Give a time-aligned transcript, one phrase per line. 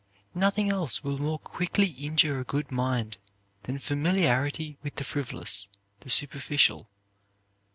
[0.33, 3.17] Nothing else will more quickly injure a good mind
[3.65, 5.67] than familiarity with the frivolous,
[5.99, 6.89] the superficial.